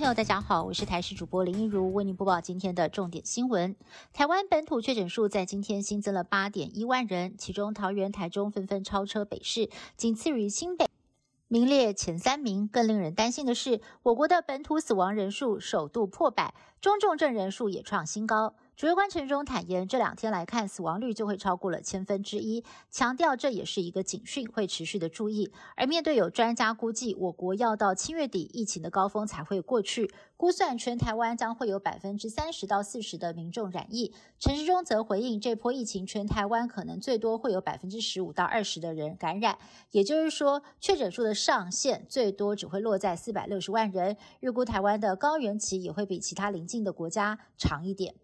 [0.00, 3.76] 朋友，大家好，我是台视主播林一如，为您播报今天的重点新闻。
[4.14, 9.68] 台湾本土确诊数在今天新增了八点一万人，其中桃园、台中纷纷超车北市，
[9.98, 10.88] 仅次于新北，
[11.48, 12.66] 名列前三名。
[12.66, 18.54] 更令人担心的是，我国的本土死亡人数首度破百，中重症人数也创新高。
[18.80, 25.52] 指挥官陈忠坦言，这两天来看，死亡率就会超过了千分之一，强调这也是一个警讯，会持续的注意。
[25.76, 34.14] 而面对有专家估计，我国要到七月底疫情的高峰才会过去，估算全台湾将会有百分之三十到四十的民众染疫。
[34.38, 39.58] 陈时中则回应，这波疫情全台湾可能最多会有百分之十五到二十的人感染，
[39.90, 44.16] 也就是说，确诊数的上限最多只会落在四百六十万人。
[44.40, 48.14] 预估台湾的高原期也会比其他邻近的国家长一点。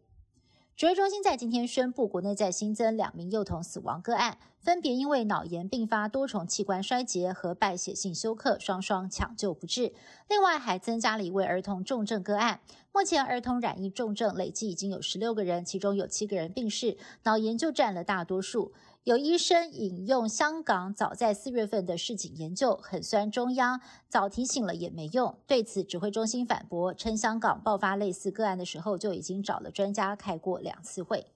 [0.77, 4.37] 指挥中心在今天宣布，国内再新增两名幼童死亡个案，
[4.67, 9.93] 分别因为脑炎并发多重器官衰竭和败血性休克，双双抢救不治。
[10.29, 12.59] 另外，还增加了一位儿童重症个案。
[12.93, 18.73] 目前，儿童染疫重症累计已经有十六个人，其中有七个人病逝，脑炎就占了大多数。
[19.05, 25.39] 有医生引用香港早在四月份的市井研究，很酸中央早提醒了也没用。
[25.47, 31.29] 对此，指挥中心反驳称，香港爆发类似个案的时候就已经找了专家开过两次会。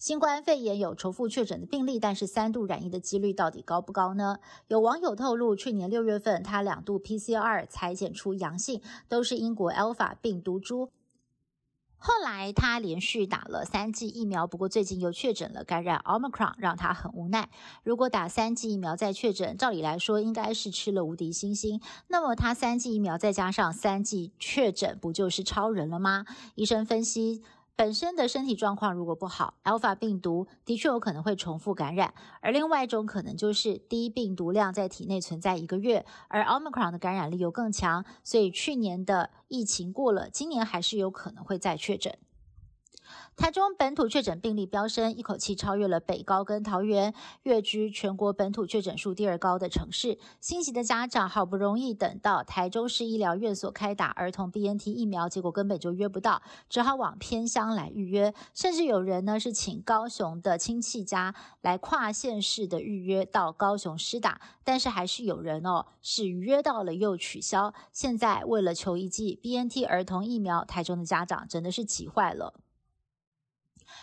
[0.00, 4.38] 新冠肺炎有重复确诊的病例，但是三度染疫的几率到底高不高呢？
[4.66, 10.88] 有网友透露，去年六月份他两度 PCR 裁检出阳性，都是英国 Alpha 病毒株。
[11.98, 17.50] 后来他连续打了三剂疫苗，不过最近又确诊了感染 Omicron，让他很无奈。
[17.84, 21.78] 如果打三剂疫苗再确诊，照理来说应该是吃了无敌星星。
[22.08, 26.24] 那么他三剂疫苗再加上三剂确诊，不就是超人了吗？
[26.54, 27.42] 医生分析。
[27.76, 42.18] 本身的身体状况如果不好，Alpha 病毒的确有可能会重复感染，而另外一种可能就是低病毒量在体内存在一个月，而 Omicron 的感染力又更强，所以去年的疫情过了，今年还是有可能会再确诊。
[43.40, 47.14] 台中本土确诊病例飙升，一口气超越了北高跟桃园，
[47.44, 50.18] 跃居全国本土确诊数第二高的城市。
[50.42, 58.34] 欣喜的家长好不容易等到台中市医疗院所开打儿童 BNT 疫苗，结果根本就约不到，只好往偏乡来预约。
[58.52, 67.72] 甚至有人呢是请高雄的亲戚家来跨县市的预约到高雄施打，但是还是有人哦是约到了又取消。
[67.90, 72.60] 现在为了求一剂 BNT 儿童疫苗，台中的家长真的是急坏了。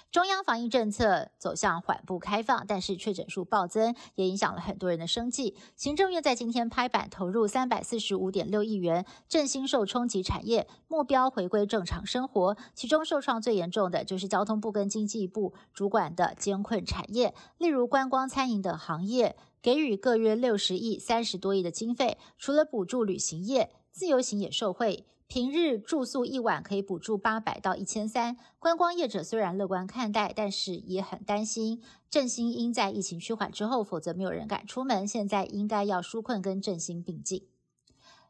[0.10, 5.56] 中央防疫政策走向缓步开放，但是确诊数暴增，也影响了很多人的生计。
[5.76, 12.56] 行政院在今天拍板投入三百四十五点六亿元振兴受冲击产业，目标回归正常生活。
[12.74, 22.18] 其中受创最严重的就是交通部跟经济部主管的艰困产业，例如观光、餐饮等行业，给予各约六十亿、三十多亿的经费。
[22.38, 25.06] 除了补助旅行业，自由行也受惠。
[25.28, 35.06] 平日住宿一晚可以补助八百到一千三，观光业者虽然乐观看待，但是也很担心振兴应在疫情趋缓之后，否则没有人敢出门。
[35.06, 37.46] 现在应该要纾困跟振兴并进，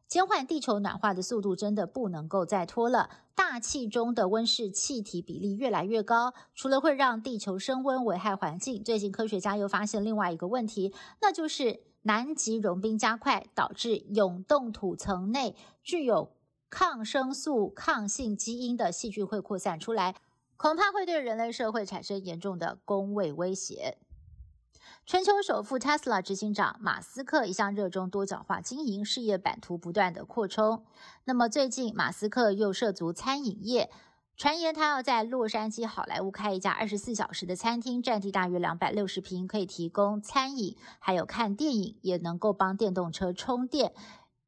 [0.07, 3.09] 减缓地球暖化的速度真的不能够再拖了。
[3.35, 16.31] 大气中的温室气体比例越来越高，除了会让地球升温危害环境，最近科学家又发现另外一个问题，那就是南极融冰加快，导致永冻土层内具有
[16.69, 20.15] 抗生素抗性基因的细菌会扩散出来，
[20.57, 23.97] 恐怕会对人类社会产生严重的工位威胁。
[25.07, 30.83] 全球首富 Tesla 执行长马斯克一向热衷多角化经营，事业版图不断的扩充。
[31.23, 33.89] 那么最近，马斯克又涉足餐饮业，
[34.35, 43.93] 传言他要在洛杉矶好莱坞开一家二十四小时的餐厅，占地大约两百六十平，可以提供餐饮，还有看电影，也能够帮电动车充电。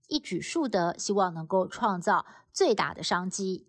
[0.09, 3.68] 一举数得，希望能够创造最大的商机。